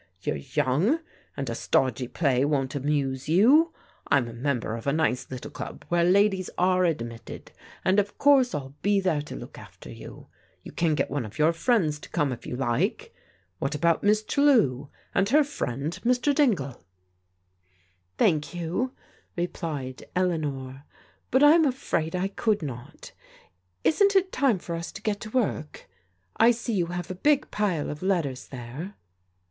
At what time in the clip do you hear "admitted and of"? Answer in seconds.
6.85-8.17